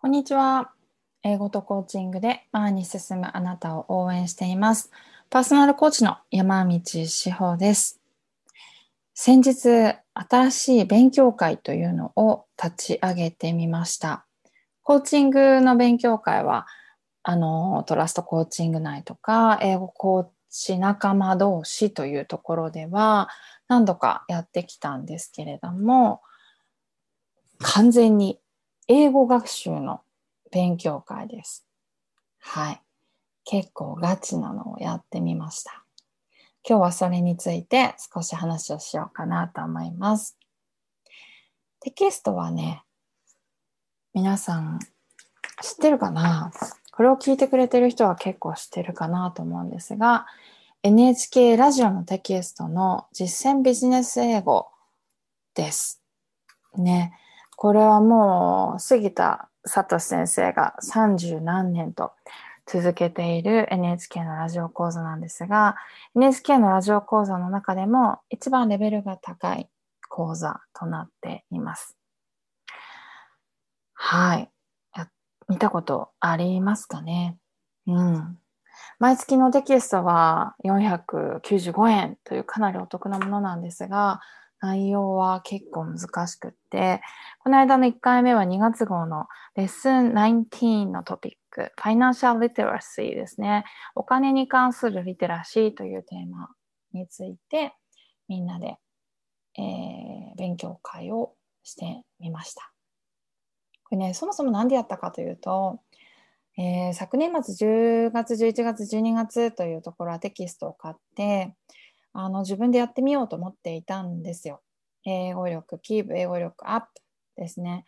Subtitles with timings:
[0.00, 0.70] こんにちは。
[1.24, 4.92] 英語とコーチングで前に進むあなたを応援しています。
[5.28, 8.00] パーソナルコーチの山道志保です。
[9.12, 14.24] 先日、新しい勉強会というのを立ち上げてみました。
[14.84, 16.68] コーチングの勉強会は、
[17.24, 23.28] あの、トラストコーチング内とか、英語コーチ仲間同士というところでは
[23.66, 26.22] 何度かやってきたんですけれども、
[27.58, 28.38] 完全に
[28.90, 30.00] 英語学習の
[30.50, 31.66] 勉強会です。
[32.40, 32.80] はい。
[33.44, 35.84] 結構ガチなのをやってみました。
[36.66, 40.38] 今日はそれについて少し話をしようかなと思います。
[41.80, 42.82] テキストはね、
[44.14, 44.78] 皆さん
[45.62, 46.50] 知ってるかな？
[46.90, 50.26] これを聞いてくれてる人は結構知ってるかなと思うんですが、
[50.82, 54.68] NHK ラジオのテキストの実践ビジネス英語
[55.54, 56.02] です。
[56.74, 57.12] ね。
[57.60, 62.12] これはもう杉田聡先生が30何年と
[62.66, 65.74] 続けている NHK のラジオ講座なんですが
[66.14, 69.68] NHK のラジオ講座の中でも一番レベルが高い
[70.08, 71.96] 講座となっています。
[73.92, 74.48] はい。
[75.48, 77.38] 見たことありますかね？
[77.88, 78.38] うん。
[79.00, 84.20] 毎月のテキストは495円というかなりお得なものなんですが
[84.60, 87.00] 内容は結構難しくって、
[87.40, 93.64] この間の1回目は2月号のレッスン19のトピック、ファイナンシャルリテラシーですね。
[93.94, 96.48] お金に関するリテラシーというテーマ
[96.92, 97.74] について、
[98.28, 98.76] みんなで、
[99.56, 102.72] えー、勉強会をしてみました。
[103.84, 105.80] これね、そもそも何でやったかというと、
[106.58, 111.54] えー、昨年末10月、11月、12月というところはテキストを買って、
[112.20, 114.60] あの自分でやってみようと思っていたんですよ。
[115.04, 116.86] 英語力、キープ、英語力アップ
[117.36, 117.84] ですね、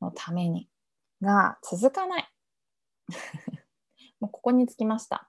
[0.00, 0.70] のために。
[1.20, 2.28] が、続かない。
[4.20, 5.28] もうここにつきました。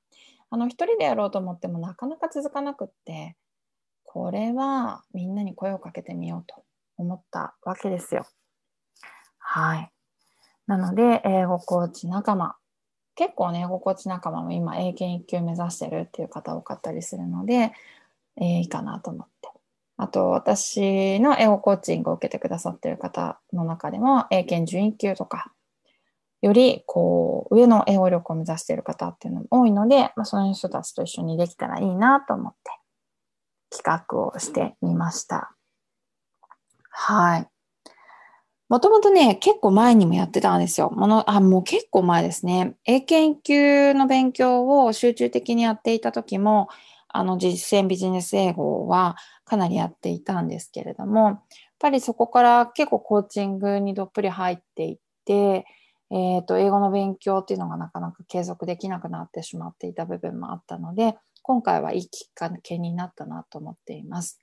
[0.50, 3.36] あの、一人でやろうと思ってもなかなか続かなくって、
[4.06, 6.64] これはみんなに声をかけてみようと
[6.96, 8.26] 思ったわけですよ。
[9.38, 9.92] はい。
[10.66, 12.56] なので、英語コーチ仲間。
[13.16, 17.74] 結構ね、英語コーチ仲間も今、英検1級目指してるっていう方多かったりするので、
[18.38, 19.50] えー、いいかなと思って。
[19.98, 25.54] あと、私の英語コーチングを受けてくださっている方の中でも、英検準1級とか、
[26.42, 32.54] より、こう、上の英語力を目指している方っていうのも多いので、まあ、その人たちと一緒にできたらいいなと思っ
[33.72, 35.56] て、企画をしてみました。
[36.90, 37.48] はい。
[38.68, 40.90] もともとね、結構前にもやってたんですよ。
[40.90, 42.76] もの、あ、もう結構前ですね。
[42.86, 46.68] 英検級の勉強を集中的にやっていた時も、
[47.16, 49.16] あの実践ビジネス英語は
[49.46, 51.42] かなりやっていたんですけれども、やっ
[51.80, 55.66] ぱりそこから結構コーチングにどっぷり入っていって、
[56.12, 64.40] えっ、ー、と、英語の勉強っていうのがなかなか継続できなくなってしまっていた部分もあったので、今回はいいきっかけになったなと思っています。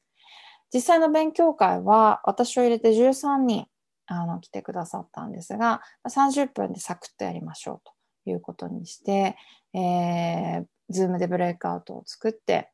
[0.72, 3.66] 実際の勉強会は私を入れて13人
[4.06, 7.80] あの来てくださったんですが、30分でサクッとやりましょう
[8.24, 9.36] ということにして、
[9.74, 12.70] えー、ズームでブレイクアウトを作って、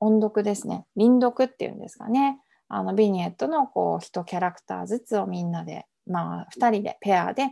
[0.00, 0.86] 音読ですね。
[0.96, 2.38] 輪読っていうんですかね。
[2.68, 7.50] あの、ビニエットのこう、一キャラクターずつをみんなで、まあ、二人で、ペアで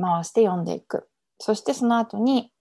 [0.00, 1.08] 回して読んでいく。
[1.38, 2.52] そしてその後に、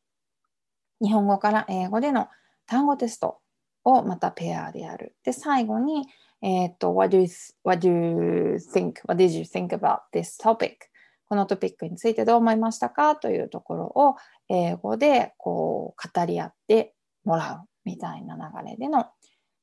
[1.02, 2.28] 日本語から英語での
[2.66, 3.40] 単語テスト
[3.84, 5.16] をまたペアでやる。
[5.24, 6.08] で、最後に、
[6.42, 7.28] えっ、ー、と、what do, you,
[7.64, 8.94] what do you think?
[9.08, 10.91] What did you think about this topic?
[11.32, 14.18] このトピックについてどう思いましたかというところを
[14.50, 16.94] 英語でこう語り合って
[17.24, 19.06] もらうみたいな流れでの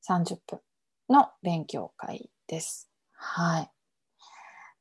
[0.09, 0.61] 30分
[1.11, 2.89] の勉強会です。
[3.13, 3.71] はい。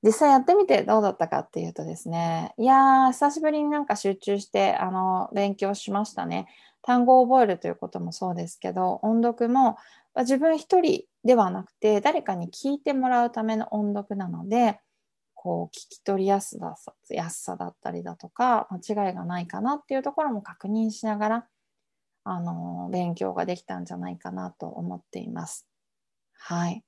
[0.01, 6.47] 実際やってみてどうだったかっていうとですね、いやー、久しぶりになんか集中してあの勉強しましたね。
[6.83, 9.75] 単語を覚えるということもそうですけど、音読も
[10.15, 14.79] 自分一人ではなくて誰かに聞いてもらうための音読なので、
[15.47, 16.75] こう聞き取りやすさ
[17.09, 21.47] やすさだったりだとか間違いがないかなっていうところも確認しながら
[22.25, 25.65] あの勉強ができたんじゃないかなと思っています。
[26.33, 26.83] はい。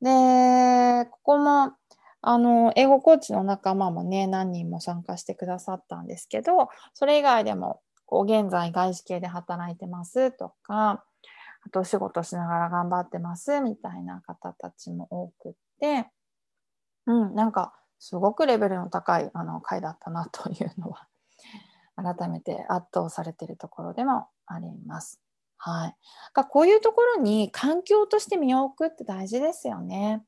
[0.00, 1.72] で、ここも
[2.22, 11.02] あの英語コーチの仲間もね何人も参加してくださったんですけどそれ以外でもこう現在外資系で働いてますとか
[11.66, 16.06] あと仕事しながら頑張ってますみたいな方たちも多くって
[17.06, 21.06] うん、なんかすごくレベルの高いあの回だったなというのは
[21.96, 25.20] 改めて圧倒されているところでもあります。
[25.58, 25.94] はい。
[26.48, 30.24] こういうところに環境として身を置くって大事ですよね。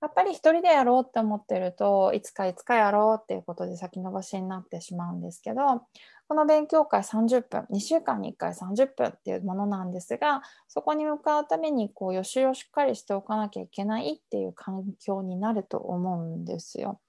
[0.00, 5.82] やっぱり一人でやろうって思ってるといつかいつかやろうっていうことで先延ばしになってしまうんですけど
[6.28, 17.00] この勉強会30分2週間に1回30分っていうものなんですがそこに向かうためにこう予習をしっかりしておかなきゃいけないっていう環境になると思うんですよ。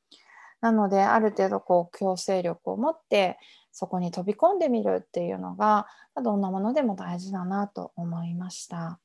[0.62, 3.38] なのである程度こう強制力を持って
[3.72, 5.88] そこに飛び込んでみるっていうのが
[6.22, 9.00] どんなものでも大事だなと思いました。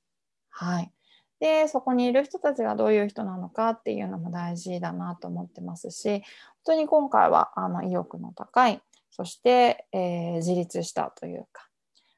[0.50, 0.92] はい。
[1.40, 6.22] でそこにいる人たちがどういう人なのかっていうのも大事だなと思ってますし本
[6.64, 8.80] 当に今回はあの意欲の高い
[9.16, 11.68] そして、えー、自立したというか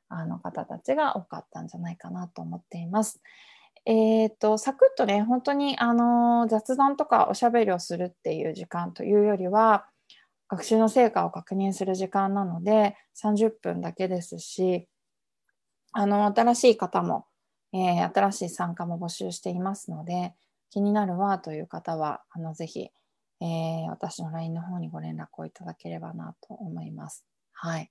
[0.09, 3.21] あの方たちが多かったんじゃないかなと思っています。
[3.85, 9.87] えーと、サクッとね本当にあの雑談とかおしゃべりをするっていう時間というよりは
[10.49, 14.89] 学習の成果を確認する時間なので30分だけですし
[15.93, 17.27] あの新しい方も
[17.73, 20.35] えー、新しい参加も募集していますので、
[20.71, 22.89] 気になるわという方は、あのぜひ、
[23.41, 27.25] えー、私の LINE の方にご連絡をいただければなと思います。
[27.53, 27.91] はい。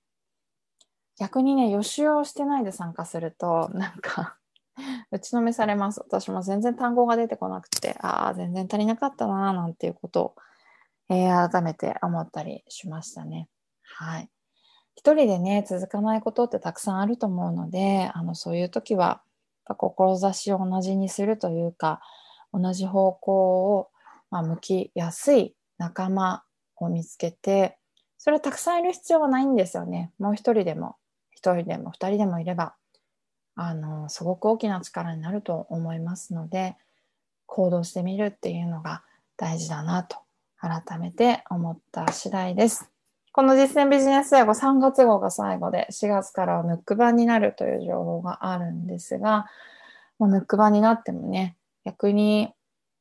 [1.18, 4.36] 逆にね、予習をしてないで参加すると、 なんか
[5.10, 6.00] 打ちのめされます。
[6.00, 10.36] 私も全然単語が出てこなくて、ああ、全然足りなかったな、なんていうことを、
[11.08, 13.48] えー、改めて思ったりしましたね。
[13.82, 14.30] はい。
[14.96, 19.22] 一人でね、続かないことってたくさんあると思うので、あの、そういう時は、
[19.74, 22.00] 志を同じにするというか
[22.52, 23.90] 同じ方向を、
[24.30, 26.44] まあ、向きやすい仲間
[26.76, 27.78] を見つけて
[28.18, 30.96] それはたくさんいる必要はないんですよねもう一人でも
[31.30, 32.74] 一人でも二人でもいれば
[33.54, 36.76] あのすごく大きな力になると思いますので
[37.46, 39.02] 行動してみるっていうのが
[39.36, 40.16] 大事だなと
[40.60, 42.90] 改めて思った次第です。
[43.32, 49.46] この実践ビジネス英語3月号が最後で4月からはムック版になるという情報があるんですが、
[50.18, 52.54] もうムック版になってもね、逆に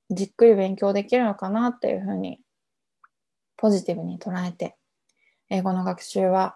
[0.10, 2.40] じっくり勉強できるのかなっていうふうに
[3.58, 4.76] ポジティブに捉えて、
[5.50, 6.56] 英語の学習は、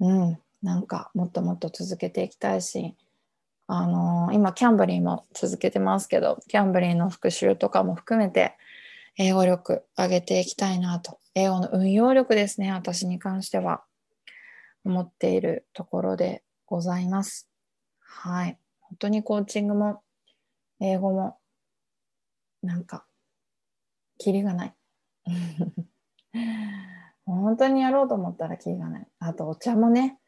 [0.00, 2.94] うん、なんかもっともっと続けていきたいし、
[3.66, 8.56] あのー、今キャンブリーも続けてますけど、キャンブリーの復習とかも含めて、
[9.16, 11.18] 英語力上げていきたいなと。
[11.34, 13.84] 英語の運用力ですね、私に関しては。
[14.84, 17.48] 思っているところでございます。
[18.00, 18.58] はい。
[18.80, 20.02] 本当にコーチングも、
[20.80, 21.38] 英語も、
[22.64, 23.06] なんか、
[24.18, 24.74] キリがない。
[27.26, 29.08] 本当にやろうと思ったらキリがない。
[29.18, 30.18] あと、お茶もね、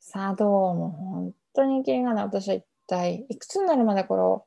[0.00, 2.24] 茶道も本当にキリがない。
[2.24, 4.46] 私は一体、いくつになるまでこれを、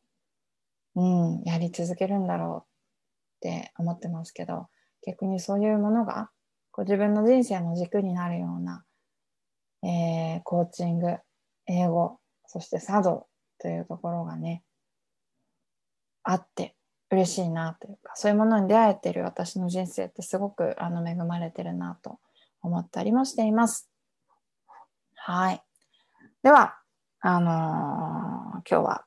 [0.95, 2.69] うん、やり続けるんだろう
[3.39, 4.67] って思ってますけど
[5.01, 6.29] 逆にそういうものが
[6.71, 8.83] こう自分の人生の軸になるような、
[9.83, 11.17] えー、コーチング
[11.67, 13.27] 英語そして茶道
[13.59, 14.63] というところがね
[16.23, 16.75] あって
[17.11, 22.19] 嬉しいなというかそういうものに出会えてる私の人生ってすごくあの恵まれてるなと
[22.61, 23.89] 思ったりもしています。
[25.15, 25.63] はい。
[26.43, 26.77] では、
[27.21, 29.05] あのー、今日は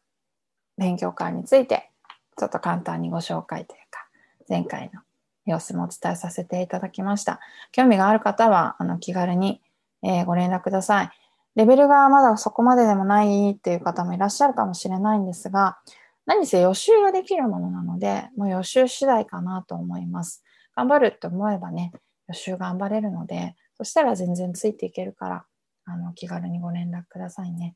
[0.78, 1.90] 勉強会について
[2.36, 4.06] ちょっと簡単にご紹介というか
[4.48, 5.00] 前回の
[5.46, 7.40] 様子もお伝えさせていただきました。
[7.72, 9.60] 興味がある方は、あの、気軽に、
[10.02, 11.10] えー、ご連絡ください。
[11.54, 15.78] レベルがまだそこまででもないっていう方もいらっしゃるかもしれないんですが、
[16.26, 20.42] 何せ予習ができるものなので、もう予習次第かなと思います。
[20.76, 21.92] 頑張るって思えばね、
[22.28, 25.44] 予習頑張れるので、そしたら全然ついていけるから、
[25.84, 27.74] あの、気軽にご連絡くださいね。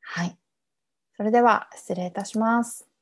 [0.00, 0.36] はい。
[1.16, 2.93] それでは、失礼いたします。